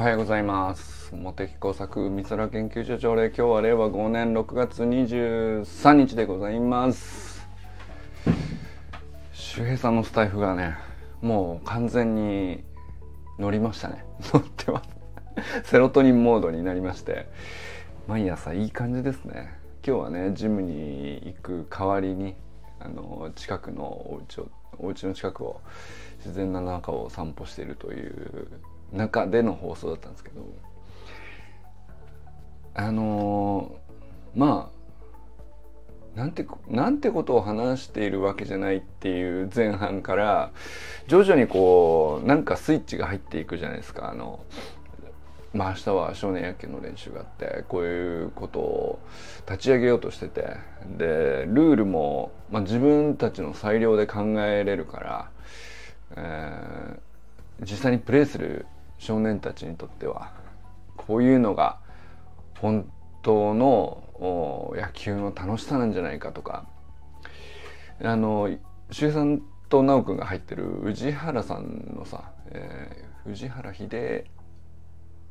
[0.00, 1.14] はようございます。
[1.14, 7.46] 茂木工作美空研究所長令今日は令和5年6月23日でございます。
[9.34, 10.74] 周平さんのスタイフがね
[11.20, 12.64] もう完全に
[13.38, 14.06] 乗りましたね。
[14.32, 14.82] 乗ってま
[15.62, 15.68] す。
[15.68, 17.28] セロトニンモードになりまして。
[18.08, 19.52] 毎朝いい感じですね。
[19.86, 22.36] 今日はねジムに行く代わりに
[22.78, 24.48] あの近くのお家を
[24.78, 25.60] お家の近くを
[26.20, 28.48] 自然な中を散歩しているという
[28.92, 30.46] 中での放送だったんですけど
[32.74, 40.50] あのー、まあなんてなんてことを話しているわけじゃないっていう前半から
[41.06, 44.10] 徐々にこうなんかスイッチが入っていくじゃないですか。
[44.10, 44.40] あの
[45.52, 48.98] まあ明日は少年野球の練習があってこういうことを
[49.48, 50.70] 立ち上げようとしてて。
[50.96, 55.30] でルールも、まあ、自分たちの裁量で考えれるから、
[56.16, 58.66] えー、実際にプレーする
[59.00, 60.30] 少年たちにとっては
[60.96, 61.78] こういうのが
[62.60, 62.88] 本
[63.22, 64.04] 当の
[64.76, 66.66] 野球の楽しさなんじゃないかとか。
[68.02, 68.50] あの
[68.90, 74.24] 周さんと直君が入ってる宇治原さんのさ、えー、宇治原秀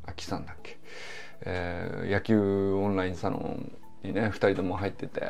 [0.07, 0.77] 明さんだっけ、
[1.41, 3.71] えー、野球オンラインサロン
[4.03, 5.25] にね2人とも入っててっ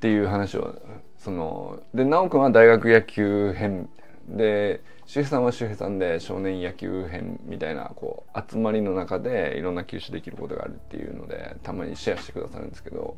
[0.00, 0.74] ていう話を
[1.18, 3.88] そので直君は大学野球編
[4.26, 13.16] で周平さんは周平さんで少年野球編みたいなこう集まりの中でいろんな球種できることがあるっていうのでたまにシェアしてくださるんですけど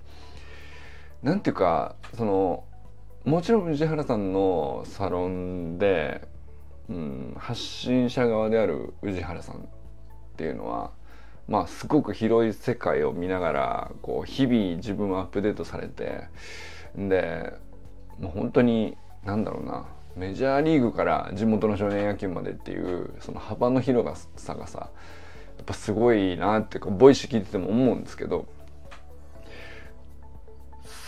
[1.23, 2.65] なんていうかその
[3.25, 6.23] もちろん宇治原さんのサロンで、
[6.89, 9.61] うん、発信者側である宇治原さんっ
[10.37, 10.93] ていうのは
[11.49, 16.25] まあすごく広い世界を見ながらこう日々自分をアップデートされて
[16.97, 17.53] で
[18.19, 24.91] もう本当になんだろうなメジャーリーグから地元の少年野球までっていうその幅の広がさがさ
[25.59, 28.47] やっぱすごいなっていうかボイス聞いてても思うんですけど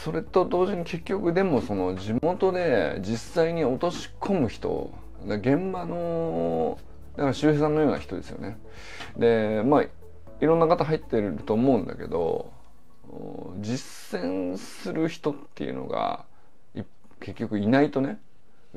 [0.04, 4.92] それと同時に結局でもその地元で実際に落とし込む人
[5.26, 6.78] 現場の
[7.16, 8.58] だから周平さんのような人ですよね。
[9.16, 9.88] でまあい
[10.40, 12.52] ろんな方入ってると思うんだけど
[13.60, 16.24] 実践する人っていうのが
[17.20, 18.20] 結局いないとね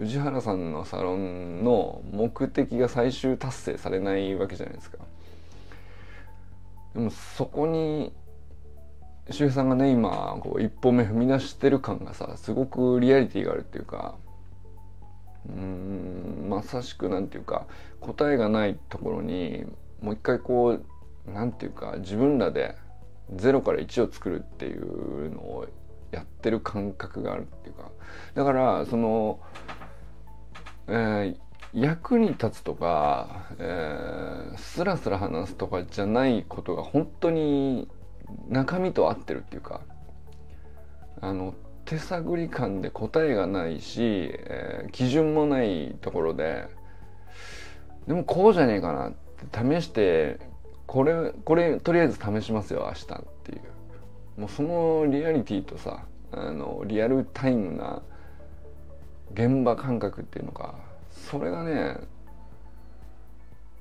[0.02, 4.98] 宇治原さんのサロンの目的が最終達成されないわけじゃないですか。
[6.96, 8.12] でもそこに
[9.30, 14.16] 周平さんがね今こう一歩目踏み出してる感がさすごくリアリティがあるっていうか
[15.48, 17.68] うんまさしくなんていうか
[18.00, 19.66] 答えがないところに
[20.02, 20.80] もう一回こ
[21.28, 22.76] うなんていうか自分らで
[23.36, 25.68] 0から1を作るっていうのを
[26.12, 27.92] やってる感覚があるっていうか
[28.34, 29.40] だからその
[30.88, 31.38] えー、
[31.74, 37.88] 役に立つとか、えー、スラスラ話すとかじゃないことが本当に
[38.50, 39.82] 中身と合ってるっていうか
[41.22, 41.54] あの
[41.86, 46.68] 手探り感で答えがないし、えー、基準もないところで
[48.08, 50.40] でもこうじゃねえかなって試して
[50.88, 53.62] これこれとりあえず試しますよ明日っていう。
[54.38, 58.02] もうそのリアリティとさあのリアルタイムな
[59.34, 60.76] 現場感覚っていうのか
[61.12, 61.98] それがね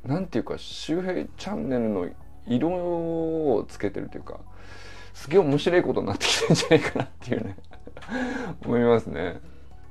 [0.04, 2.08] なんていうか周平チャンネルの
[2.46, 4.40] 色をつけてるというか
[5.12, 7.56] すげえ面白いことになってきてるんじゃないかなっていうね
[8.64, 9.40] 思いますね。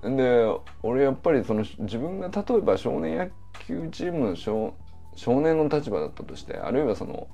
[0.01, 0.47] で
[0.81, 3.29] 俺やっぱりその自分が例えば少年野
[3.65, 4.73] 球チームの少
[5.15, 7.27] 少年の立場だったとしてあるいはその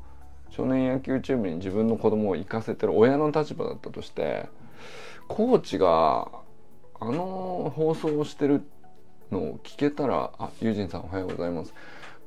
[0.50, 4.48] 少年野球チームに自分の子供を行かせてる親の立場だったとして
[5.28, 6.28] コーチが
[7.08, 8.64] あの放送をしてる
[9.32, 11.72] のを聞けたらあユージンさんおはようございます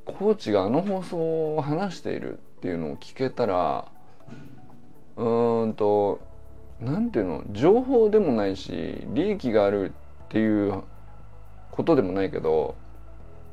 [0.05, 3.89] コーチがあの放送を話しているっていうのを聞けたら
[5.17, 6.21] うーんと
[6.79, 9.91] 何ていうの情報でもないし利益がある
[10.25, 10.81] っていう
[11.71, 12.75] ことでもないけど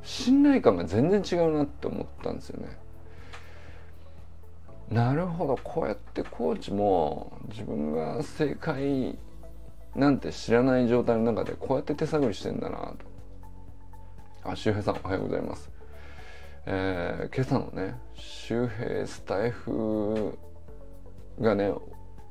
[0.03, 2.77] 信頼感が全然違うなって思ったんですよね。
[4.89, 9.17] なるほどこうやってコーチも自分が正解
[9.97, 12.97] なんて知らない状態の中でこうやって手探りしてんだなと。
[14.43, 15.71] あ、周平さんおはようございます。
[16.67, 20.37] えー、今朝のね、周平スタイフ
[21.41, 21.73] がね、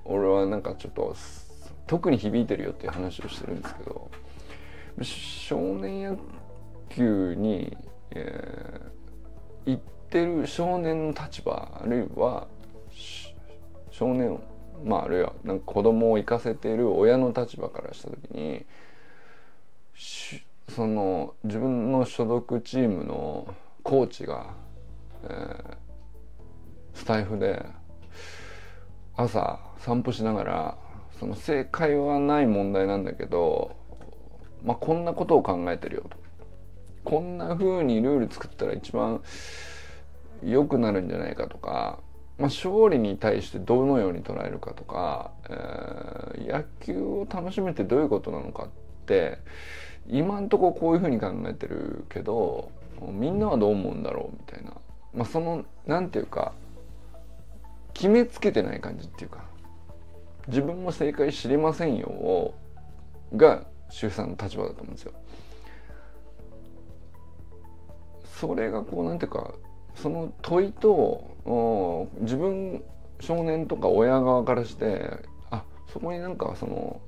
[0.04, 1.16] 俺はなんかちょっと
[1.88, 4.10] 特に響いてるよっていう話をしてるんですけど、
[5.02, 6.16] 少年野
[6.88, 7.76] 球に、
[8.12, 12.46] えー、行ってる少年の立場、あるいは
[13.90, 14.38] 少年
[14.84, 18.64] まああるいはなんか子供を行かせている親の立場からした時に
[20.68, 24.54] その自分の所属チームのコーチが、
[25.24, 25.76] えー、
[26.94, 27.64] スタイフで
[29.16, 30.78] 朝散歩しながら
[31.18, 33.76] その正解はない問題なんだけど、
[34.62, 36.16] まあ、こんなことを考えてるよと。
[37.04, 39.22] こんな風にルール作ったら一番
[40.42, 42.00] 良くなるんじゃないかとか、
[42.38, 48.68] まあ、勝利に対してどのように捉えるかとか、えー、野球を楽しめてどういうことなのかっ
[49.06, 49.38] て
[50.08, 52.70] 今んとここういう風に考えてるけど
[53.12, 54.72] みんなはどう思うんだろうみたいな、
[55.14, 56.52] まあ、その何て言うか
[57.94, 59.44] 決めつけてない感じっていうか
[60.48, 62.54] 自分も正解知りませんよを
[63.34, 65.12] が周さんの立場だと思うんですよ。
[68.38, 69.54] それがこうなんていうか
[69.96, 72.82] その問いと自分
[73.20, 75.10] 少年とか親側からして
[75.50, 77.00] あそこになんかその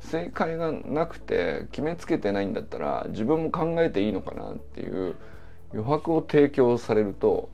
[0.00, 5.16] 正解がなくて決めつけてないんだったら自分も考えていいのかなっていう
[5.72, 7.50] 余白を提供されると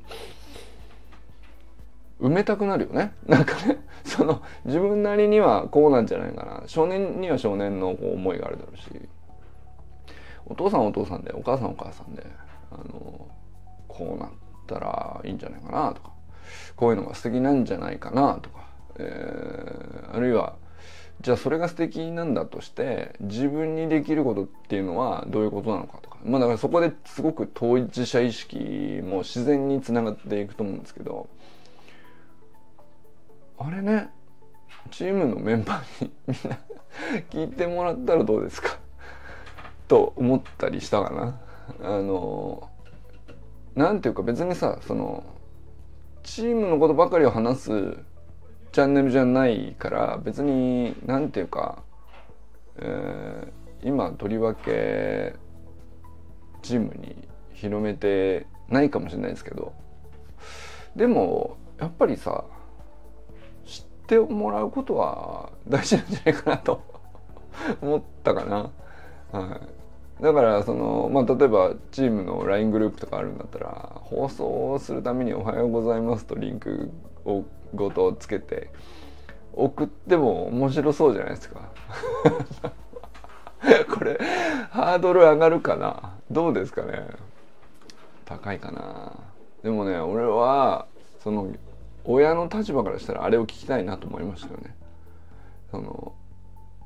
[2.20, 3.12] 埋めたくなるよね。
[3.26, 6.62] なんかねその自分なりにはこうなんじゃないかな。
[6.66, 8.88] 少年には少年のこう思いがあるだろうし。
[10.46, 12.24] お父さんお父さんでお母さんお母さんで
[12.70, 13.28] あの
[13.88, 14.45] こうなって。
[14.66, 16.10] たらいいんじゃないかなとか
[16.76, 18.66] こういうのが素敵なんじゃないかなとか、
[18.98, 20.56] えー、あるいは
[21.22, 31.28] じゃあそれが素敵なんだとして自分にできることっていうのはどういうことなのかとかまあだからそこですごく当事者意識も自然につながっていくと思うんですけど
[33.58, 34.10] あれね
[34.90, 36.58] チームのメンバーに みんな
[37.30, 38.78] 聞いてもらったらどうですか？
[39.88, 41.40] と思ったりしたかな。
[41.82, 42.68] あの
[43.76, 45.22] なんていうか別にさその
[46.22, 47.98] チームのことばかりを話す
[48.72, 51.82] チャンネルじゃないから別になんていうか、
[52.76, 55.34] えー、今とりわけ
[56.62, 59.72] チームに広めてないかもしれないですけど
[60.96, 62.44] でもやっぱりさ
[63.66, 66.82] 知ってもらうことは大事なんじゃないかなと
[67.80, 68.70] 思ったかな。
[69.32, 69.75] はい、
[70.20, 76.90] だからその、まあ、例えばチームの LINE グループとかあるんだったら放送をするために「おはようございます」とリンク
[77.24, 78.70] をごとつけて
[79.52, 81.60] 送っても面白そうじゃないですか。
[83.94, 84.18] これ
[84.70, 86.14] ハードル上がるかな？
[86.30, 87.06] どうですかね？
[88.24, 89.12] 高いかな？
[89.62, 90.86] でもね俺は
[91.20, 91.48] その
[92.04, 94.76] 親の立場からしたらあれを聞きたいなと思いましたよね。
[95.70, 96.12] その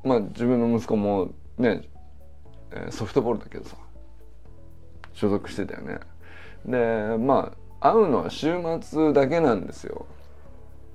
[0.03, 1.29] まあ自分の息子も
[1.59, 1.83] ね
[2.91, 3.77] ソフトボールだけどさ。
[5.13, 6.01] 所属してたよね。
[6.65, 10.07] でまあ会うのは週末だけなんですよ。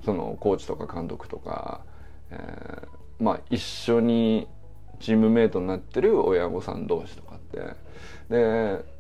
[0.04, 1.81] そのコーチとか監督とか、
[2.31, 4.48] えー、まあ一緒に
[5.00, 7.75] チームメイトになってる親御さん同士とかって。
[8.30, 8.95] で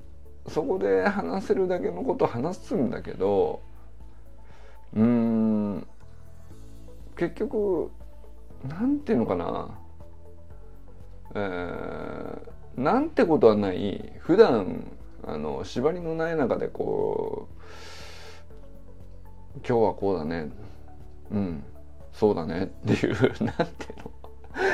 [0.47, 3.61] そこで話せるだけのこと話すんだけど
[4.93, 5.87] うん
[7.17, 7.89] 結局
[8.67, 9.79] なんていうのかな。
[11.33, 12.39] えー、
[12.77, 14.91] なんてことはない普段
[15.23, 17.55] あの縛りのない中でこう
[19.67, 20.49] 今日はこうだね。
[21.31, 21.63] うん
[22.11, 22.63] そうだね。
[22.63, 23.13] っていう
[23.43, 23.93] なんて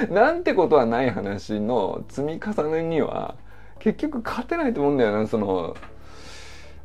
[0.10, 0.16] の。
[0.16, 3.36] なんてことはない話の積み重ねには
[3.80, 5.28] 結局勝てないと思うんだよな。
[5.28, 5.76] その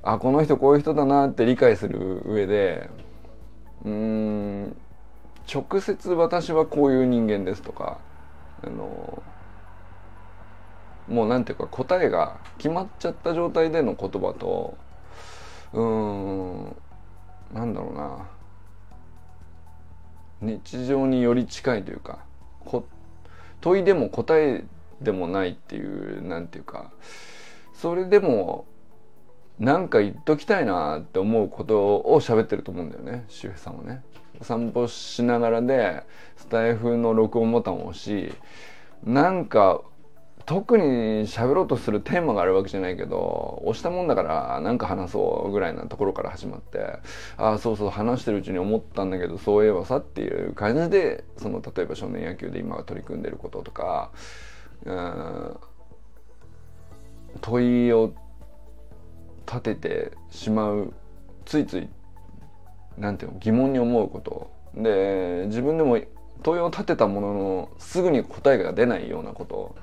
[0.02, 2.90] あこの人こういう人だなって理解する上で。
[3.84, 4.76] うーん
[5.52, 7.98] 直接私はこういう人間ですとか
[8.62, 9.22] あの
[11.08, 14.76] もうなんていうか答えが決まっちゃった状態での言葉と
[15.72, 16.76] うん
[17.52, 18.26] なんだろうな
[20.40, 22.24] 日常により近いというか
[23.60, 24.64] 問いでも答え
[25.00, 26.90] でもないっていうなんていうか
[27.74, 28.66] それでも
[29.58, 34.02] なんか言っときたいなって思うことを喋ってると思うんだよね周平さんはね。
[34.42, 36.02] 散歩しながらで
[36.36, 38.34] スタイフの録音ボタンを押し
[39.02, 39.80] なんか
[40.46, 40.84] 特に
[41.26, 46.78] 喋ろうとするテーマがあるわけじゃないけど押したもんだから何か話そうぐらいなところから始まって
[47.36, 54.12] ああそうそう話してるうちに思ったんだけどそういえばさっていう感じでその例えば少年野球で今取り組んでることとか
[54.84, 55.56] うん
[57.40, 58.14] 問いを
[59.46, 60.92] 立ててしまう
[61.44, 61.88] ついつい
[62.98, 64.50] なんていうの疑問に思うこと。
[64.74, 65.98] で自分でも
[66.42, 69.74] 問いを立てたもののすぐに答えが出ないようなこと。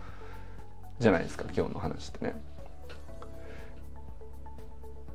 [1.04, 2.42] じゃないですか今日の話ってね。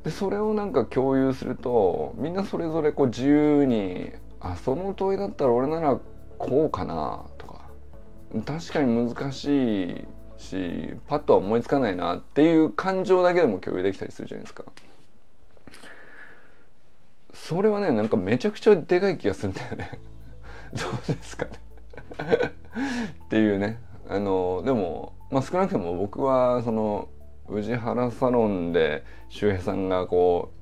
[0.05, 5.99] でそれをなんか共有するとみんなそれぞれこう自由にあその問いだったら俺なら
[6.39, 7.63] こうかなとか
[8.47, 10.05] 確かに難しい
[10.37, 14.65] しパッとは思いつかないなっていう感情だけでも共有できたりするじゃないですか。
[17.35, 19.99] それはねなんかめちゃくちゃでかい気がするんだよね
[20.75, 21.51] どうですかね
[23.25, 23.81] っていうね
[24.11, 27.09] あのでも、まあ、少なくとも僕はその
[27.49, 30.53] 宇治原サロンで周平さんがこ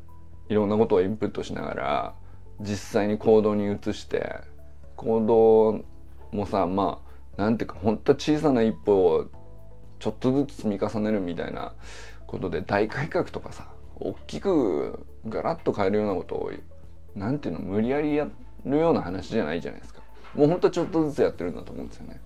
[0.49, 2.15] ういろんなことをインプットしながら
[2.61, 4.41] 実際に行動に移して
[4.97, 5.85] 行動
[6.37, 7.01] もさま
[7.37, 9.27] あなんていうかほんと小さな一歩を
[9.99, 11.75] ちょっとずつ積み重ねるみたいな
[12.27, 16.51] ことで大改革とかさ大きくガラッと変えるようなことを
[17.15, 18.29] なんていうの無理やりや
[18.65, 20.03] るような話じゃないじゃないですか。
[20.35, 22.21] もうほんとちょっとずつやってるんだと思うんですよね。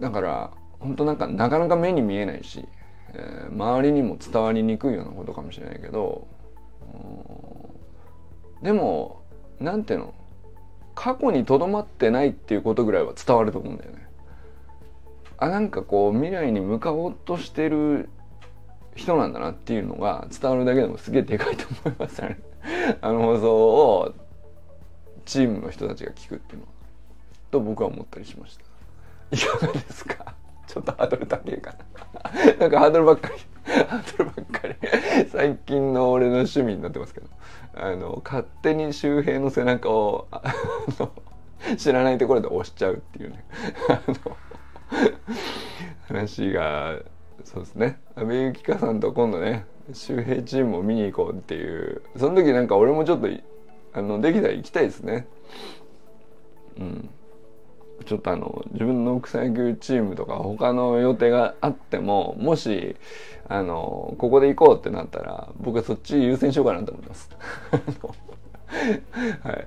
[0.00, 2.66] だから本当なんかなかなか目に見えないし、
[3.14, 6.26] えー、周りにも伝わりにくいようなことかもしれないけど
[8.62, 9.22] でも
[9.60, 10.14] なんていうの
[10.94, 14.06] 過去にとどまってないっていうことぐらいは伝わると思うんだよね。
[15.36, 18.08] あなんかこう未来に向かおうとしてる
[18.94, 22.38] 人なんだなっていうのが伝わるだけでもすげえでかいと思いますね。
[23.02, 24.14] あの放送を
[25.24, 26.72] チームの人たちが聞くっていうのは
[27.50, 28.63] と僕は思ったりしました。
[29.34, 30.34] いかがですか
[30.66, 31.74] ちょっとハードル高いか
[32.50, 33.34] ななんかハードルばっかり
[33.86, 34.74] ハードルばっかり
[35.30, 37.28] 最近の俺の趣味になってますけど
[37.74, 40.28] あの勝手に周平の背中を
[41.76, 43.44] 知らないところで押しちゃうっていうね
[43.88, 44.36] あの
[46.08, 46.98] 話が
[47.44, 53.28] そうですね阿部由香さんと今度ね周平チームを見に行こうっていうその時なんか俺もちょっと
[53.92, 55.26] あのできたら行きたいですね
[56.78, 57.10] うん
[58.04, 62.96] ちょっとあの自分の草野球チームとか他の予定があってももし
[63.48, 67.30] あのここで行こうってなったら僕はそっち優先しようかなと思います。
[69.42, 69.66] はい。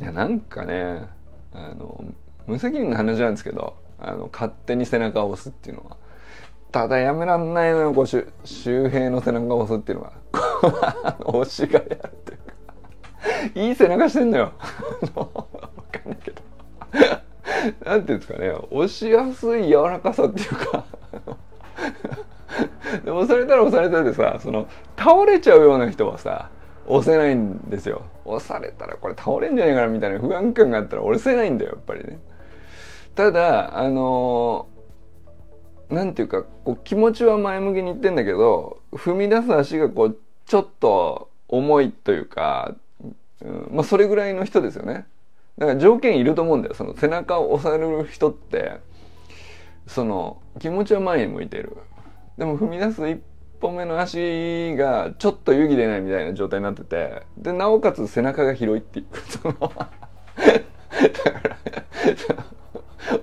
[0.00, 1.06] いやなんかね
[1.52, 2.04] あの
[2.46, 5.96] 無責任な話なんですけどあの勝手に背中を押すっていうのは
[6.70, 8.24] ただやめらんないのよこう周
[8.88, 10.12] 平の背中を押すっていうのは。
[11.20, 12.38] 推しがやるっていう
[13.54, 14.52] かいい背中してんのよ。
[15.14, 15.46] わか
[16.06, 16.41] んないけど。
[17.84, 20.84] なんていうんですかね押しやすい柔らかさっていうか。
[23.04, 24.66] で押されたら押されたでさその
[24.96, 26.50] 倒れちゃうような人はさ
[26.86, 28.02] 押せないんですよ。
[28.24, 32.18] 押されたらこれ倒れんじゃねえかなみたいな不安感があったら押せないんだよやっぱりね。
[33.14, 42.74] ただあのー、なんていうかこう気持ちは前向きにいってんだけど踏み出す足がこうちょっと重いというか、
[43.42, 45.06] うん、まあそれぐらいの人ですよね。
[45.58, 46.74] だから条件いると思うんだよ。
[46.74, 48.80] その背中を押される人って
[49.86, 51.76] その気持ちは前に向いてる。
[52.38, 53.20] でも踏み出す一
[53.60, 59.06] 歩目の足がちょっと湯気出ないみたいな状態になっててでなおかつ背中が広いっていう。
[59.28, 59.90] そのだから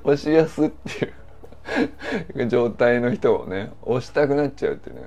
[0.03, 1.13] 押しやすっていう。
[2.47, 4.98] 状態の人をね押したくなっちゃうっていうね。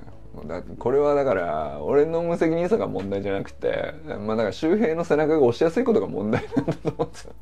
[0.61, 7.33] だこれはだから俺の無責任さが問題じゃなくてまあだから周平の背中が押しやすいことが問題なんだと思うんですよ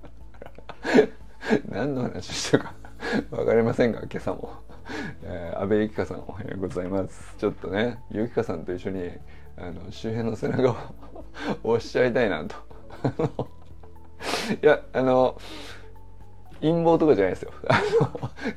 [1.69, 2.73] 何の話してるか
[3.29, 4.51] 分かりませんが今朝も、
[5.23, 7.35] えー、安倍ゆきかさんおはようございます。
[7.37, 9.11] ちょっとねゆきかさんと一緒に
[9.57, 10.75] あの周辺の背中を
[11.75, 12.55] 押しちゃいたいなと。
[14.61, 15.37] いやあの
[16.61, 17.51] 陰謀とかじゃないですよ。
[17.67, 17.81] あ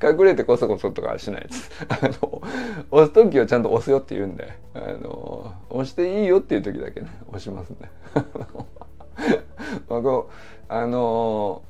[0.02, 1.70] の、隠れてこそこそとかしないです。
[1.88, 2.42] あの、
[2.90, 7.88] 押す時はちゃんと押すよって言うんで、あの、押していいよっていう時だけね、押しますんで。
[9.88, 10.32] まあ、こう、
[10.68, 11.62] あの、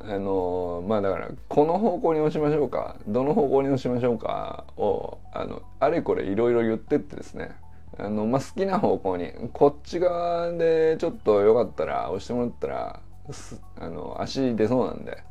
[0.00, 7.50] あのまあだからこの方向に押しましょうかどの方向に押しましょうかをあのあれこれいろいろ言ってってですね
[7.98, 13.00] あの、まあ、好きな方向にこっち側でちょっとよかったら押してもらったら
[13.78, 15.22] あの足出そうなんで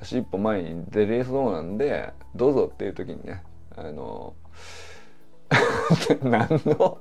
[0.00, 3.42] 足一歩前に出れそうなんでどうぞっていう時にね
[3.76, 4.34] あの
[6.22, 6.98] 何の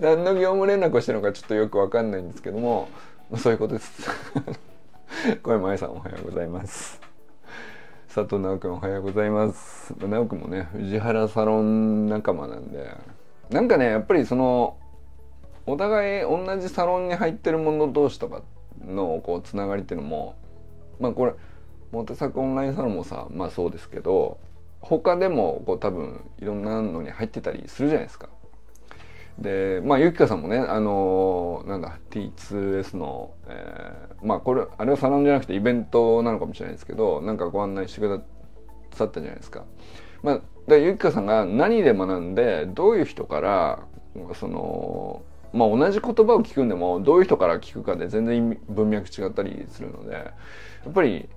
[0.00, 2.88] 何の業務連絡をしてるのかちょっとよく分かんないんですけども
[3.36, 4.10] そういうことです。
[5.42, 7.00] 小山愛さんおはようございます。
[8.14, 9.94] 佐藤直君おはようございます。
[9.98, 12.90] 直君もね藤原サロン仲間なんで
[13.50, 14.76] なんかねやっぱりその
[15.66, 18.42] お互い同じサロンに入ってる者同士とか
[18.86, 20.36] のこうつながりっていうのも
[21.00, 21.34] まあこれ
[21.92, 24.38] モテ作オンラインサロンもさまあそうですけど
[24.80, 28.28] 他でもこう多分いろんなのに入ってたりするじゃないですか。
[29.38, 38.20] でまあゆきかさんもねあのー、なんだ T2S の、えー、まあこれあれはサロンじゃなくてイベントなのかもしれないですけどなんかご案内してくだ
[38.92, 39.64] さったじゃないですか。
[40.22, 43.80] まあ、でゆきかさんが何で学んでどういう人から
[44.34, 45.22] その
[45.54, 50.32] まあ、同じ言葉を聞くんでもどういう人から聞くかで全然文脈違ったりするのでや
[50.90, 51.28] っぱり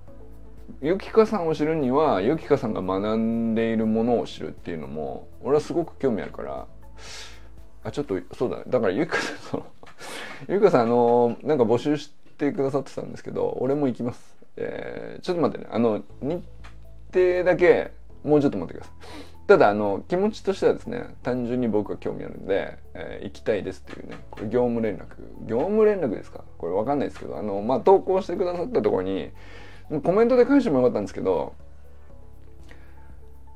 [0.82, 6.66] ゆきかさんを知るにはゆきかさんが学んでいるものを知るっていうのも俺はすごく興味あるから
[7.84, 8.64] あちょっとそうだね。
[8.66, 9.66] だからゆかさんその
[10.48, 14.36] ゆかさんあのなんか募集してくださってたんですけど俺も行きます。
[14.56, 15.70] えー、ちょっと待ってね。
[15.72, 16.44] あの日
[17.12, 17.92] 程だけ
[18.24, 19.37] もうちょっと待ってください。
[19.48, 25.06] ただあの気持ちとしてはですね単純に僕は興味あるんで、えー、行きたいですっていうねこれ業務連絡。
[25.46, 26.44] 業務連絡ですか？
[26.58, 29.30] これ分かんないですけどあのまあ投稿してくださったところに
[30.04, 31.54] コメントで返してもよかったんですけど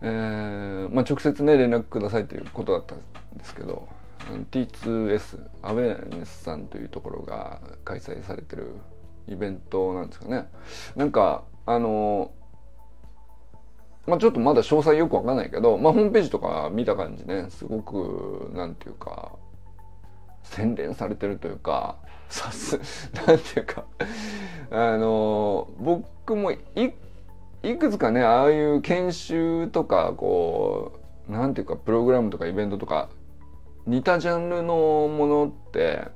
[0.00, 2.98] えー、まあ直接ね連絡くださいということだったん
[3.36, 3.86] ですけど
[4.50, 8.76] T2S アウェアネスさんというところが開催されてる
[9.28, 10.48] イベントなんですかね。
[10.96, 12.32] なんかあの
[14.06, 19.32] まあちょっとまだ詳細よくわかんないけど、まあホームページとか見た感じね、すごく、なんていうか、
[20.42, 21.96] 洗練されてるというか、
[22.28, 22.80] さす、
[23.26, 23.84] なんていうか、
[24.70, 26.58] あの、僕もい、
[27.62, 30.92] いくつかね、ああいう研修とか、こ
[31.28, 33.08] う、なんていうか、プログラムとかイベントとか、
[33.86, 36.08] 似たジャンルのものって、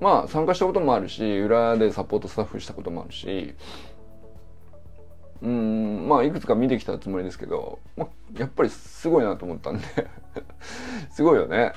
[0.00, 3.54] まあ参加したこともあるし、裏でサポートスタッフしたこともあるし、
[5.42, 9.84] うんまあいくつか見てきたつもりですけど、まあ、やっぱりすごいなと思ったんで
[11.10, 11.72] すごいよね。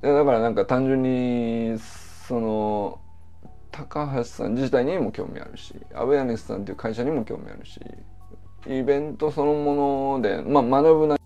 [0.00, 2.98] だからなんか単純にその
[3.70, 7.80] 高橋さん自体にも興味あるしアウェアネスさんっていう会社にも興味あるし
[8.66, 11.16] イベントそのもので、まあ、学ぶな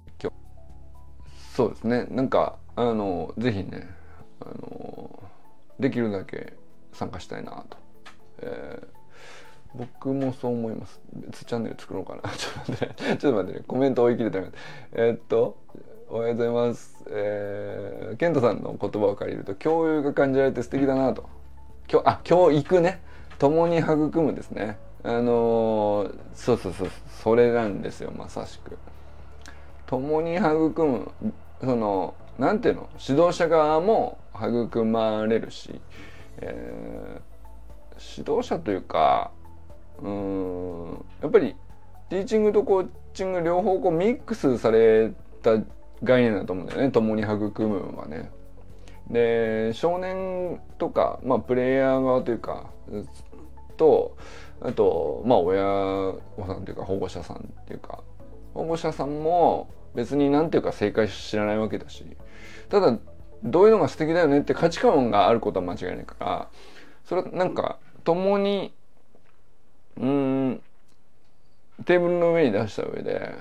[1.55, 2.07] そうですね。
[2.11, 3.89] なんかあのぜひね
[4.41, 5.23] あの
[5.81, 6.53] できるだけ
[6.93, 7.77] 参加したいなと、
[8.43, 8.98] えー
[9.75, 11.01] 僕もそう思います。
[11.15, 12.23] 別チャンネル作ろうかな。
[12.37, 13.17] ちょっと待ってね。
[13.19, 13.65] ちょっと待ってね。
[13.67, 14.43] コメント追い切れて
[14.93, 15.57] えー、っと
[16.11, 17.05] おはようございます。
[17.11, 21.29] えー、ケントさんの言葉を借りると共有が感じられて素敵だなと。
[21.91, 23.01] 今日あ教育ね。
[23.39, 24.79] 共に育むですね。
[25.05, 26.89] あのー、そうそうそう。
[27.23, 28.11] それなんですよ。
[28.11, 28.79] まさしく。
[29.87, 31.13] 共に育む。
[31.61, 32.89] そのなんていうの？
[32.99, 35.81] 指導者側も育まれるし、
[36.39, 39.31] えー、指導者というか
[40.03, 41.55] うんやっぱり
[42.09, 45.59] ティーチングとコーチング両方こうミックスされた
[46.03, 48.31] 概念だと思うんだよね共に育むはね。
[49.11, 52.71] で少年とか、まあ、プレイヤー側というか
[53.79, 54.17] と
[54.61, 55.65] あとまあ親
[56.37, 58.01] 御さんというか保護者さんっていうか
[58.53, 62.05] 保護者さんも別に何ていうか正解知らないわけだし
[62.69, 62.99] ただ
[63.43, 66.49] どういうのが素敵だよねって価値観があることは間違いないから
[67.05, 68.75] それはなんか共に
[69.99, 70.63] うん。
[71.85, 73.35] テーブルの上に出した上で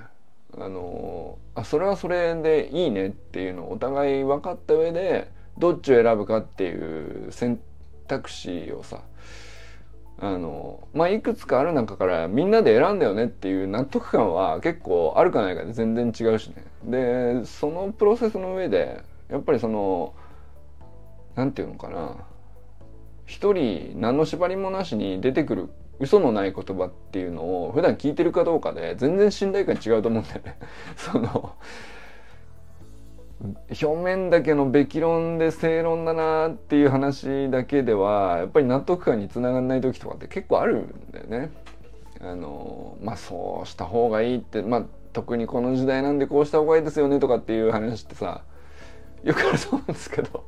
[0.57, 7.59] あのあそれはそれでいいねっていうのをお互い分かった上でどっちを選ぶかっていう選
[8.07, 9.01] 択肢をさ
[10.19, 16.63] あのまあいくつかある中からみんなで選んだよねっていう納得感は結構あるかないかで全然違うしね。
[16.83, 20.13] でそのプロセスの上でやっぱりその
[21.35, 22.15] 何て言うのかな。
[23.25, 30.57] 一人何の縛りもなしに出てくる嘘のない言葉っていうのを普段聞いてるかどうかで全然信頼感違うと思うんだよね。
[30.95, 31.53] その
[33.69, 41.51] 表面だけのべき論で正論だなっていう話だけではやっぱり納得感につながらない時とかって結構あるんだよね。
[42.19, 44.83] あのまあそうした方がいいってまあ
[45.13, 48.41] 特にこの時代なんでこうした方がいいですよねとかっていう話ってさ
[49.23, 50.43] よくあると思うんですけど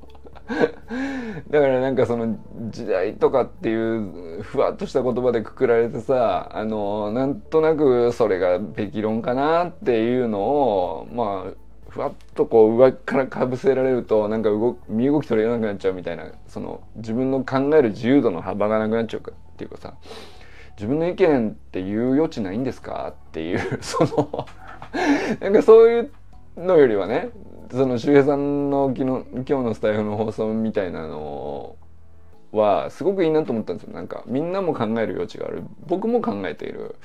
[1.50, 2.38] だからなんかその
[2.70, 11.54] 時代とかっていうふわっとした言葉でくくられてさあのなんとなくそれがべき論かなっていうのをまあ
[11.90, 19.94] ふわっとこう上からかぶせられるとなんか動身動き取れなくなっちゃうみたいなその自分の考える自由度の幅がなくなっちゃうかっていうかさ
[20.78, 24.48] 自分の意見って言う余地ないんですかっていうその
[25.40, 26.12] なんかそういう
[26.58, 27.30] のよりはね
[27.72, 31.76] その周平さんの昨日今日のスタイフの放送みたいなの
[32.52, 33.94] はすごくいいなと思ったんですよ。
[33.94, 35.64] なんかみんなも考える余地がある。
[35.86, 36.96] 僕も考えている。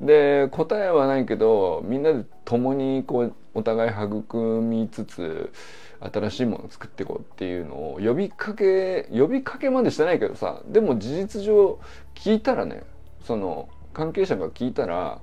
[0.00, 5.52] で答えはないけどみんなで共にこうお互い育みつつ
[6.00, 11.78] 新しいものを作っていこうっていうのを呼びかけ呼びかけまでしてないけどさでも事実上
[12.16, 12.82] 聞いたらね
[13.24, 15.20] その関係者が聞いたら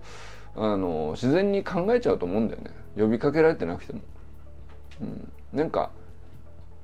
[0.55, 2.71] あの自然に考えちゃうと思うんだよね。
[2.97, 3.99] 呼びかけられてなくても。
[5.01, 5.91] うん、なんか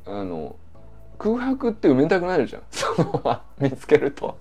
[0.06, 0.56] あの
[1.18, 2.64] 空白って埋めたくなるじゃん。
[2.72, 4.38] その見つけると。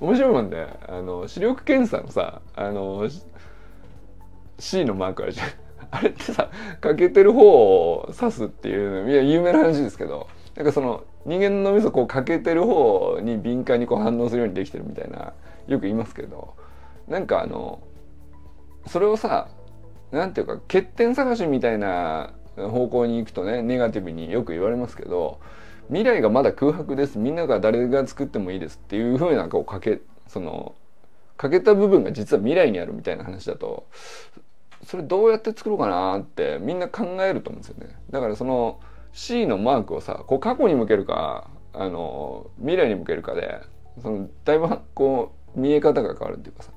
[0.00, 3.08] 面白いもんであの視力検査のさあの
[4.58, 5.48] C のマークあるじゃん。
[5.90, 6.48] あれってさ
[6.80, 15.34] 欠けてる方を指すっていういや有名な話ですけどなんかその人間のみそこう欠けてる方に敏感にこう反応するようにできてるみたいな
[15.66, 16.54] よく言いますけど
[17.08, 17.80] なんかあの
[18.86, 19.48] それをさ
[20.10, 25.40] なんていうか欠点探しみたいな方向に行くとねネガティブによく言われますけど
[25.88, 27.18] 未来がまだ空白です。
[27.18, 30.74] みんなが誰が作ってもいいですっていうふうなこうかけその
[31.36, 33.86] 欠けた部分が実は未来にあるみたいな話だと
[34.84, 37.96] それどうやって作ろうかなってみんな考えると思うんですよね。
[38.10, 38.80] だからその
[39.12, 43.60] C のマークをさこう過去に向けるかあの未来に向けるかで
[44.02, 46.72] そのだいぶこう見え方が変わるっていうかさ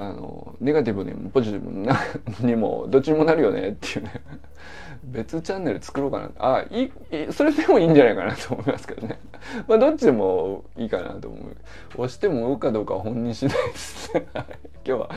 [0.00, 1.70] あのネガティブにもポジティブ
[2.46, 4.12] にもどっちにもなるよねっていうね。
[5.04, 6.92] 別チャンネル作ろうかなあいい
[7.32, 9.18] それでもいいんじゃないかなと思いますけどね。
[9.68, 11.56] まあどっちでもいいかなと思う。
[11.96, 14.14] 押しても追うかどうかは本人次第です。
[14.14, 14.44] ね今
[14.84, 15.10] 日は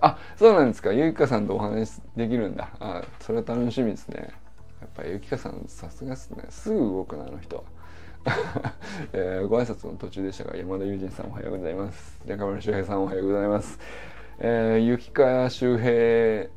[0.00, 0.92] あそうなんですか。
[0.92, 2.70] ゆきかさんとお話できるんだ。
[2.80, 4.30] あそれは楽しみですね。
[4.80, 6.44] やっぱゆきかさんさすがっすね。
[6.48, 7.56] すぐ動くなあの人。
[7.56, 8.74] は
[9.12, 12.20] えー、ご挨拶の途中でしたが山田友人さんおはようございます。
[12.26, 13.78] 中村修平さんおはようございます。
[14.44, 16.50] えー、ゆきか周平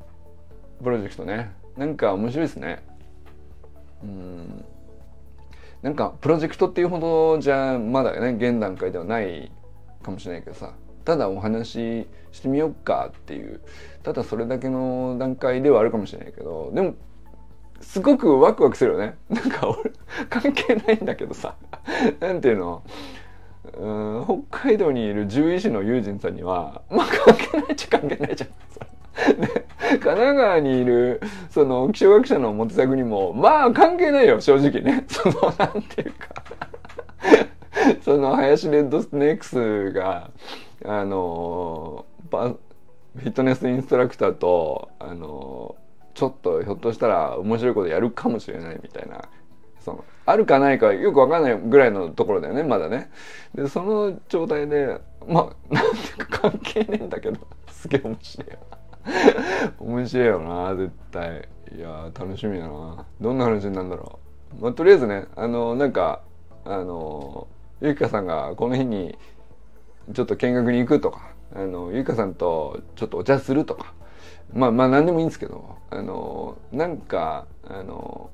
[0.83, 1.51] プロジェクトね。
[1.77, 2.83] なんか面白いですね。
[4.01, 4.65] うん。
[5.83, 9.51] なんかプロジェクトっていうほどじゃまだね現段階ではない
[10.01, 10.73] かもしれないけどさ。
[11.03, 13.61] ただお話ししてみようかっていう。
[14.01, 16.71] ただそれだけの段階ではあるかもしれないけど。
[16.73, 16.95] でも
[17.81, 19.15] すごくワクワクするよね。
[19.29, 19.91] なんか俺
[20.27, 21.55] 関係ないんだけどさ。
[22.19, 22.81] なんていうの？
[23.77, 23.89] う
[24.21, 28.49] ん北海道にいる獣医師の友人さんにはまあ関係ないっちゃ関係ないじゃん。
[29.39, 36.29] で神奈川にいるその気象学者のモテ作にもまあ関係ないよ正直ね そのなんていうか
[38.03, 40.29] その林レッドスネークスが
[40.83, 45.75] あのフィットネスインストラクターとあの
[46.13, 49.21] ちょっとひょっとしたら面白いことやるかもしれないみたいな
[49.85, 53.11] そのあるかないかよくわかんないぐらいのところだよねまだね。
[53.53, 57.37] でその状態でまあなんていうか関係ねえんだけど
[57.69, 58.49] すげえ面白い。
[58.49, 58.57] よ
[59.77, 61.47] 面白いよな絶対。
[61.77, 63.05] いや楽しみだな。
[63.21, 64.19] どんな話になるんだろ
[64.57, 64.63] う。
[64.63, 66.23] まあとりあえずねあのなんか
[66.63, 67.47] あの
[67.79, 69.15] ゆきかさんがこの日に
[70.13, 73.93] ちょっと見学に行くとかあのゆきかさんとちょっとお茶するとか。
[74.51, 78.31] まあまあ何でもいいんですけどあのなんかあの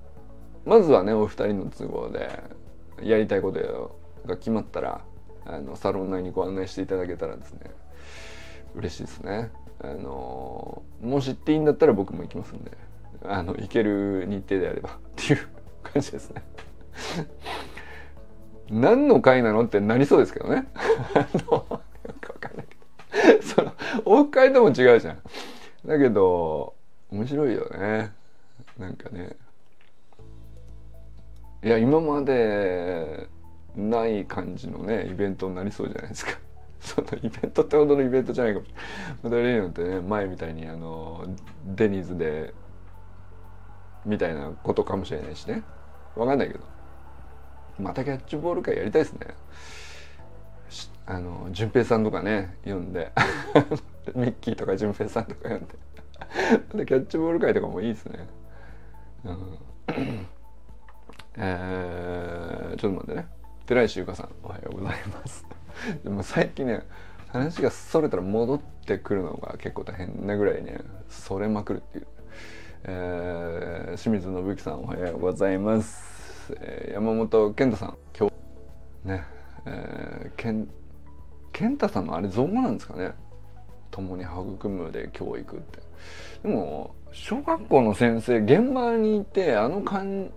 [0.71, 2.41] まずはねお二人の都合で
[3.03, 5.01] やりたいことが決まったら
[5.45, 7.71] あのサロン内にご案内していただけたらですね
[8.75, 9.51] 嬉しいですね。
[9.83, 12.71] あのもし行っていいんだったら僕も行きますんで
[13.25, 15.45] あの行ける日程であればっていう
[15.83, 16.41] 感じですね。
[18.69, 20.69] 何の会なのってなりそうですけどね。
[21.15, 21.81] あのよ
[22.21, 23.73] くわかんないけどその
[24.05, 25.19] オフ会とも違うじゃん。
[25.85, 26.75] だけど
[27.11, 28.13] 面白いよね。
[28.79, 29.35] なんかね
[31.63, 33.29] いや今まで
[33.75, 36.31] ない感じのねイベントになりそうじゃないですか。
[36.81, 38.65] そのイベントってほどのイベントじゃないかも。
[38.65, 41.25] しれないまた例によってね前みたいにあの
[41.65, 42.53] デニーズで
[44.03, 45.63] みたいなことかもしれないしね。
[46.15, 46.63] 分かんないけど。
[47.79, 49.27] またキャッチボール会やりたいですね。
[51.05, 53.11] あの淳平さんとかね読んで。
[54.15, 55.75] ミッキーとか淳平さんとか読んで。
[56.85, 58.27] キャッチボール会とかもいいですね。
[59.25, 60.27] うん。
[61.37, 63.27] えー、ちょっと待ってね。
[63.65, 65.45] 寺石ゆかさんおはようございます。
[66.03, 66.83] でも最近ね
[67.27, 72.07] 話がそれたら戻ってくるのが結構大変なぐらいねそれまくるっていう、
[72.83, 78.29] えー、清水信之さんおはようございます、えー、山本健太さん今
[79.05, 79.23] 日ね
[79.65, 80.67] えー、健
[81.53, 83.11] 健太さんのあれ造語なんですかね。
[83.91, 85.79] 共に育むで教育って。
[86.43, 90.31] でも小学校の先生現場にいてあの感じ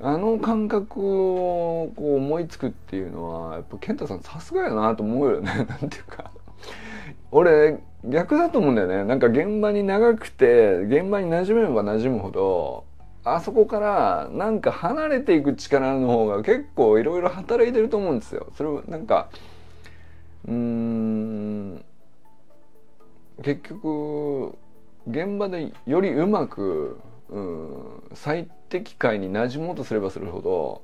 [0.00, 5.50] あの感覚をこう思いつくっていうのはやっぱ健太さんさすがやなと思うよね。
[5.68, 6.30] なんていうか。
[7.30, 9.04] 俺逆だと思うんだよね。
[9.04, 12.84] なんか現場に長くて現場に馴染めば馴染むほど
[13.24, 18.48] あそこからなんか離れていく力の方が結構いろいろ働いてると思うんですよ。
[18.56, 19.28] それなんか
[20.46, 21.84] うん
[23.42, 24.56] 結局
[25.08, 30.82] 現場でよりうまくうん最適解に馴染もうとすればするほど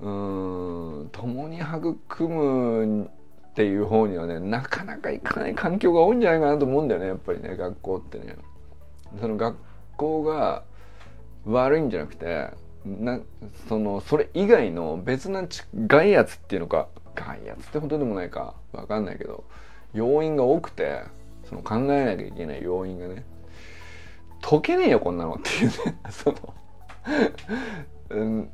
[0.00, 3.08] うん共に育むっ
[3.54, 8.36] ていう方にはねなかなかいかない環境が多いんじゃないかなと思うんだよねやっぱりね学校ってね。
[9.20, 9.56] その学
[9.96, 10.62] 校が
[11.46, 12.50] 悪いんじゃなくて
[12.84, 13.18] な
[13.68, 15.48] そのそれ以外の別な
[15.86, 19.42] 害圧っていうのか害圧ってことでもないか分かんないけど
[19.94, 21.02] 要因が多くて
[21.48, 23.24] その考えなきゃいけない要因がね
[24.40, 26.54] 解けねえよこんなのっていうね その
[28.10, 28.50] うん、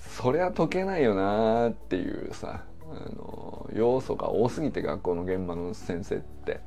[0.00, 6.60] そりゃ解けないよなっていうさあの要素が多すぎて学校の現場の先生って。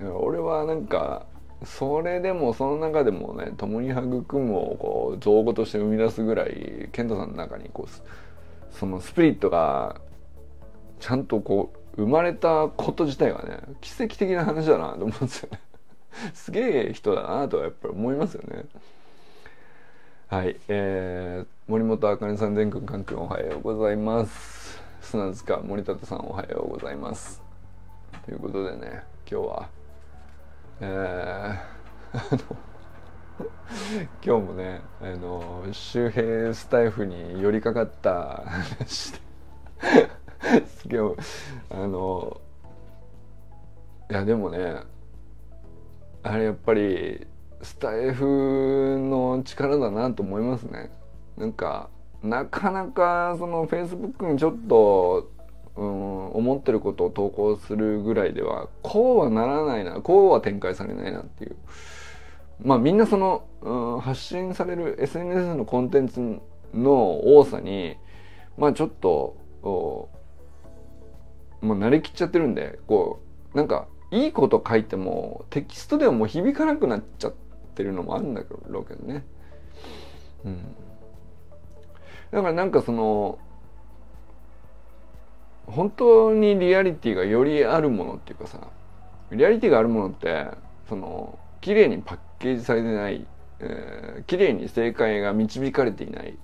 [0.00, 1.26] 俺はなんか
[1.64, 10.00] それでもその中でもね共に育むをこう造語として生み出すぐらい健太さんの中にこうそのスピリットが
[11.00, 15.60] ちゃんとこう生まれたこと自体がね奇跡的な話だなと思うんですよね。
[16.34, 18.64] すげえ人だなとはやっぱり思いますよね。
[20.26, 24.82] はい、えー、森本あかねさん全国関係おはようございます。
[25.02, 27.42] 砂塚森立さんおはようございます。
[28.24, 29.68] ということでね今日は
[30.80, 32.40] えー、 あの
[34.24, 39.20] 今日もねあの周平スタイフに寄りかかった話で
[40.66, 41.00] すげえ
[41.68, 42.40] あの
[44.10, 44.80] いやでもね
[46.22, 47.26] あれやっぱり
[47.64, 50.90] スタイフの力だなと思いますね。
[51.36, 51.88] なんか
[52.22, 55.30] なかなかそのフェイスブックにちょっと、
[55.76, 61.56] うん、思ってることを投稿するぐらいではこうはならないなこうは展開されないなっていう
[62.62, 66.20] まあみんなその、うん、発信される SNS のコンテンツ
[66.72, 67.96] の多さに
[68.56, 70.10] まあちょっとも
[71.62, 73.20] う慣れきっちゃってるんでこ
[73.52, 77.43] うなんかいいこと書いてもテキストではもう響かなくなっちゃって
[77.74, 79.24] てるのもあるんだろうけどね。
[80.44, 80.58] うん、
[82.30, 83.38] だからなんかその
[85.66, 88.60] 本当にリアリティがよりあるものっていうかさ
[89.32, 90.46] リアリティがあるものって
[90.88, 93.26] その綺麗にパッケージされてない、
[93.60, 96.38] えー、綺麗に正解が導かれていない、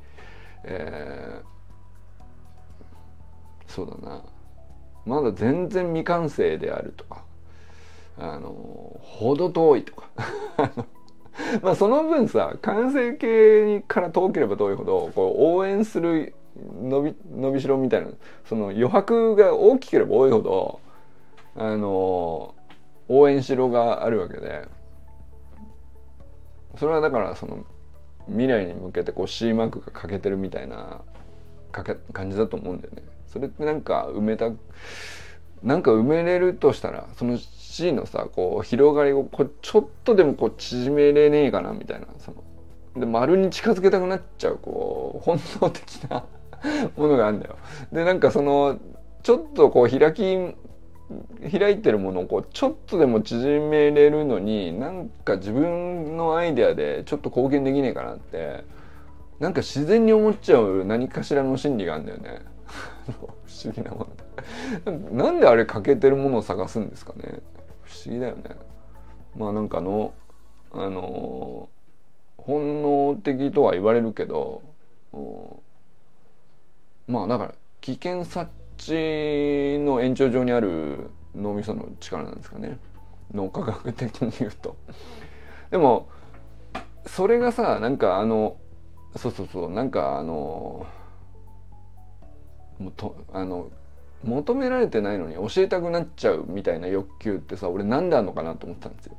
[0.65, 4.23] えー、そうだな。
[5.07, 7.25] まだ全然未完成であるとか
[8.19, 10.09] あの程遠いとか。
[11.63, 16.35] まあその分さ完成形から遠ければ遠いほどこう応援する
[16.83, 18.09] 伸び伸びしろみたいな
[18.45, 20.81] その余白が大きければ多いほど
[21.57, 22.55] あの
[23.09, 24.67] 応援しろがあるわけで
[26.77, 27.65] それはだからその
[28.27, 31.01] 未来に向けてこう C マークが欠けてるみたいな
[31.73, 33.03] かけ感じだと思うんだよね。
[33.27, 34.51] それってなんか埋めた
[35.63, 42.43] なんか埋めれるとしたらその C のさこう広がりをこうちょっとでもこう縮めれねえかなみたいなその
[42.97, 46.25] で丸に近づけたくなっちゃうこう本能的な
[46.97, 47.57] ものがあるんだよ。
[47.93, 48.79] でなんかその
[49.23, 50.55] ちょっとこう開き
[51.59, 58.65] 開いてるものをこうちょっとでも縮めれるのになんか自分のアイデアでちょっと貢献できねえかなって
[59.41, 62.41] なんか自然に思っちゃう何かしらの心理があるんだよね
[63.07, 63.27] 不
[63.65, 64.07] 思議なもの
[65.13, 67.41] なんであれ欠けてるものを探すんですかね。
[67.83, 68.43] 不思議だよね。
[69.37, 70.13] まあなんかの
[70.73, 71.69] あの
[72.37, 74.63] 本能的とは言われるけど
[77.07, 82.79] まあだから危険察知の延長上にある脳みその力なんですかね。
[83.33, 84.77] 脳科学的に言うと。
[85.71, 86.09] でも
[87.07, 88.57] それがさなんかあの
[89.17, 90.87] そうそうそうなんかあの
[92.79, 93.71] もうとあの
[94.25, 99.17] 求められてないのに教えたくなっちゃうみたいな欲求ってさ俺なんであんのかなと思ったんですよ。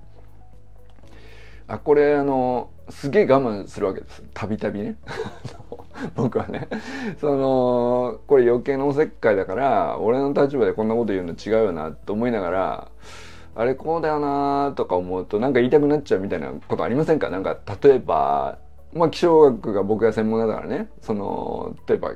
[1.68, 4.24] あこれあのすげえ我慢するわけです。
[4.34, 4.98] たびたびね。
[6.16, 6.68] 僕はね。
[7.20, 12.88] そのこれ余計なおせっかいだから俺の立場でこんなこと言うの違うよなと思いながら
[13.56, 17.30] あれこうだよなとか思うとなんか言いたくなっちゃうみたいなことありませんか？
[17.30, 18.58] なんか例えば
[18.94, 20.90] まあ気象学が僕が専門だからね。
[21.02, 22.12] その例えば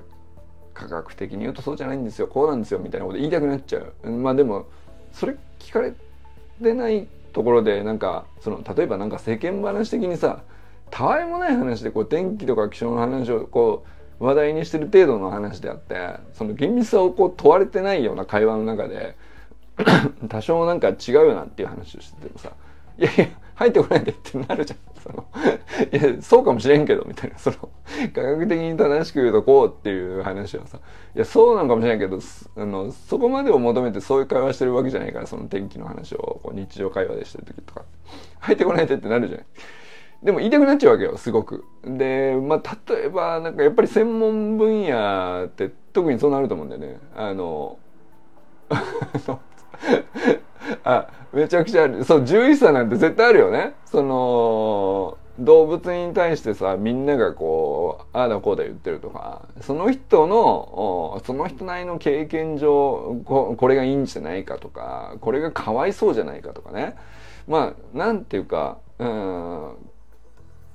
[0.75, 4.67] 科学的に言うとそうじゃないんですよこうなんですよみたいなこと言いたくなっちゃうまあでも
[5.13, 5.93] それ聞かれ
[6.61, 10.43] てないところでなんかその例えばなんか世間話的にさ
[10.91, 13.85] たわいもない話でこう天気とか気象の話をこ
[14.19, 15.95] う話題にしてる程度の話であって
[16.33, 19.15] その厳密さをこう問われてないような会話の中で
[20.29, 22.51] 多少なんか違うよなっていう話をしててもさ
[22.97, 24.94] いやいや入ってこないでってなるじゃん。
[25.05, 25.25] その
[25.91, 27.37] いや、そうかもしれんけど、みたいな。
[27.37, 27.57] その、
[28.13, 30.79] 科学的に正しく言うとこうっていう話はさ、
[31.15, 32.19] いや、そうなのかもしれないけど、
[32.57, 37.83] あの、そこまでを求めてそういう会話してるわけじゃないから、その天気の話をこう日常会話でしてる時とか、
[38.39, 39.45] 入ってこないでってなるじゃない。
[40.23, 41.63] でも言いたくなっちゃうわけよ、すごく。
[41.83, 46.99] で、まあ、例えば、なんかやっぱり専門分野って特にそうなると思うんだよね。
[47.15, 47.77] あの、
[50.83, 52.03] あ、めちゃくちゃある。
[52.03, 53.73] そう、獣医さなんて絶対あるよね。
[53.85, 66.95] その、動物に対してさ、みんながこう、ああだこうだ言ってるとか、その人の、その人なりの経験上こ、これがいいんじゃないかとか、これがかわいそうじゃないかとかね。
[67.47, 69.75] まあ、なんていうか、うん、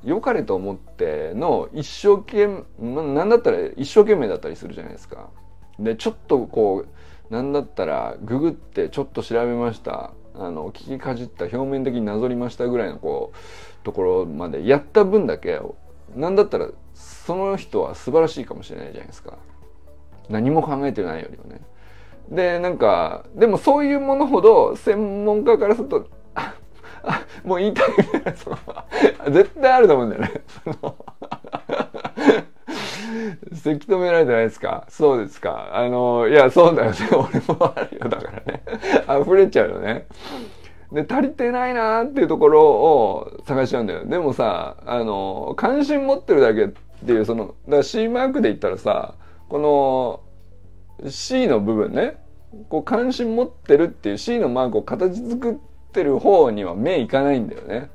[0.04, 5.30] 良かれと思っての一生懸命、なんだったら一生懸命だったりするじゃないですか。
[5.78, 6.88] で、ちょっとこう、
[7.30, 10.12] なんだったらググってちょっと調べました。
[10.34, 15.60] あの聞きかじった表面的になぞりましたぐらいのこうところまでやった分だけ
[16.14, 19.38] なんだったらその人は素晴らしいかもしれないじゃないですか。
[20.28, 21.60] 何も考えてないよりはね。
[22.30, 26.54] でなんかでもそういうものほど専門家からするとあ
[27.02, 28.58] あもう言いたいみたいなその
[29.32, 30.42] 絶対あると思うんだよね。
[30.64, 31.04] その
[33.54, 34.86] せき止められてないですか？
[34.88, 35.70] そうですか。
[35.72, 36.96] あのいやそうだよね。
[37.12, 38.62] 俺もあるよだからね。
[39.22, 40.06] 溢れちゃうよね。
[40.92, 44.04] で足りてないなっていうところを探しちゃうんだよ。
[44.04, 46.68] でもさあの関心持ってるだけっ
[47.04, 49.14] ていうそのだから C マークで言ったらさ
[49.48, 49.58] こ
[51.02, 52.16] の C の部分ね。
[52.68, 55.54] こう関心持ってるっていう C のマークを形作っ
[55.92, 57.90] てる方には目いかないんだよね。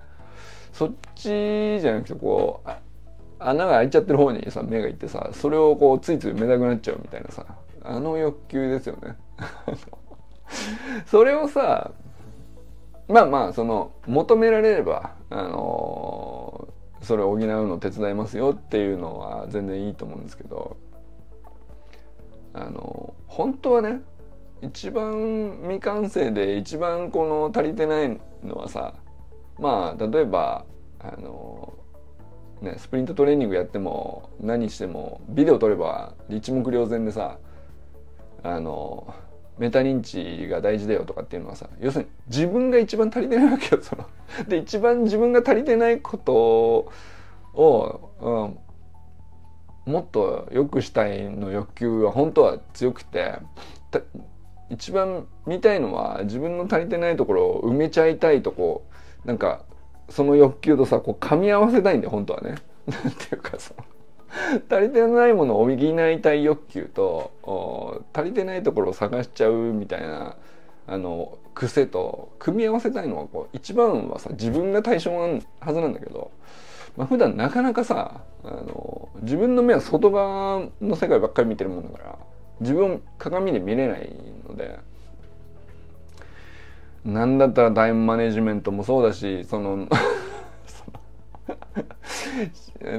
[0.71, 2.69] そっちじゃなくてこう
[3.45, 7.45] 穴が開いちゃってる方にさ目がいってさそれをこうついつい埋めたくなっちゃうみたいなさ
[7.84, 9.15] あの欲求ですよね。
[11.05, 11.91] それをさ
[13.08, 20.77] まあまあその求められればあのー、それを補うの手伝いますよっていうのは全然いいと思うんですけど
[22.53, 24.01] あのー、本当はね
[24.62, 28.95] 一番未完成で一番この足りてないのはさ
[29.60, 30.65] まあ例えば
[30.99, 31.85] あのー
[32.61, 37.37] ね、スプリントトレーニングやっても何してもビデオ撮れば一目瞭然でさ
[38.43, 39.13] あの
[39.57, 44.05] メタ認知が大事だよとかっていうのはさ要するに自分が一番足りてないわけよその。
[44.47, 46.33] で一番自分が足りてないこと
[47.53, 48.57] を、
[49.85, 53.35] うん、もっと良くしたいの欲求は本当は強くて
[54.69, 58.85] 一番見たいのは自分の足りてないところを埋めちゃいたいとこ
[59.23, 59.63] なんか
[60.09, 62.55] その欲求とさこう噛み合わせたいんだよ本当はね。
[62.85, 63.83] なんていうかその
[64.69, 70.35] 足りてないものを補いたい欲求と足りてないところを探しちゃうみたいな
[70.87, 76.31] あの癖と組み合わせたいのはこう一番はさ自分が対象なはずなんだけど、
[76.95, 82.19] まあ、普段なかなかさあの自分の目は外側の世界ばっかり見てるもんだから
[82.59, 84.11] 自分鏡で見れない
[84.47, 84.79] ので。
[87.05, 89.87] なんだったらタイムマネジメントもそうだしその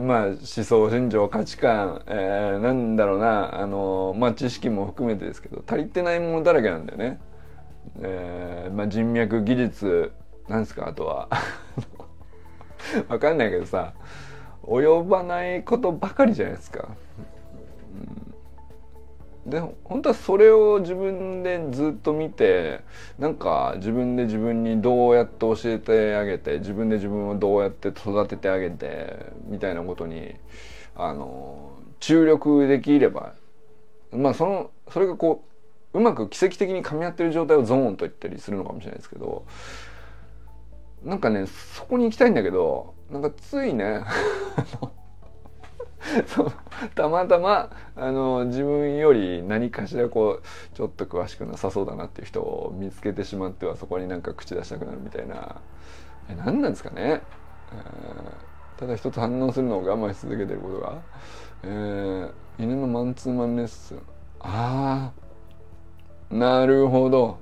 [0.02, 7.18] まあ思想信条価値観、えー、なんだろうなあのまあ知識も含めてですけど足りてないものだらけなんだよね。
[8.00, 10.12] えー、まあ人脈技術
[10.48, 11.28] なんですかあとは
[13.08, 13.92] わかんないけどさ
[14.62, 16.88] 及ばないことばかりじゃないですか。
[16.88, 18.25] うん
[19.46, 22.80] で本当はそれを自分でずっと見て
[23.16, 30.34] なんか自分で自分にどうやって教えてあげて自分で自分をどうやって育ててあげてみたいなことに
[30.96, 33.34] あの注力できれば
[34.10, 35.44] まあそのそれがこ
[35.92, 39.46] ううまく奇跡的に噛み合ってる状態をゾーンと言ったりするのかもしれないですけど
[41.04, 44.02] なんかねそこに行きたいんだけどなんかついね
[46.26, 46.52] そ う
[46.94, 55.56] たまたまあの自分より何かしらこうちょっと詳しくなさそうだなっていう人を見つけてしまってはそこになんか口出したくなるみたいな。
[56.28, 61.00] え何なんですかね、えー、ただ一つ反応するのを我慢し続けてることが、
[61.62, 64.02] えー、犬のマンツーマンレッスン。
[64.40, 65.12] あ
[66.30, 67.38] あなるほど。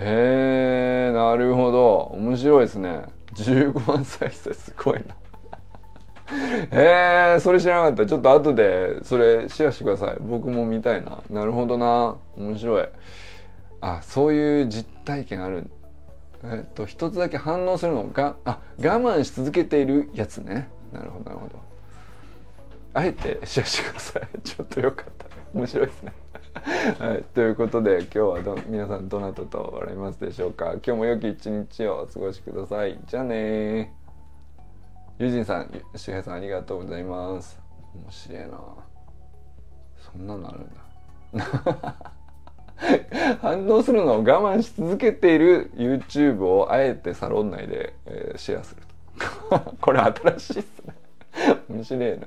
[0.00, 1.96] へえなるほど。
[2.14, 3.04] 面白いですね。
[3.34, 5.16] 15万再生すごいな
[6.70, 8.06] えー、それ知らなかった。
[8.06, 10.16] ちょっと後でそれシェアしてください。
[10.20, 11.22] 僕も見たいな。
[11.30, 12.16] なるほどな。
[12.36, 12.88] 面白い。
[13.80, 15.70] あ、そういう実体験ある。
[16.44, 20.68] えっと、一つだけ反応するのが、あ、我慢し続けているやつね。
[20.92, 21.60] なるほど、なるほど。
[22.94, 24.28] あえてシェアしてください。
[24.42, 25.26] ちょっとよかった。
[25.54, 26.12] 面白いですね。
[26.98, 30.72] はい、ということで今日はど皆さんどなたと笑いますでしょうか？
[30.72, 33.94] 今日も良き一日をお過ごしくださいじゃあね
[35.18, 37.60] ユジンさん、周平さんありがとうございます。
[37.94, 38.48] 面白いな。
[40.12, 41.94] そんなのあるんだ。
[43.40, 48.82] 反応するのを我慢し続けている YouTube をあえてサロン内で、えー、シェアする
[49.50, 49.60] と。
[49.80, 50.94] これ新しいっすね。
[51.68, 52.26] 面白いな。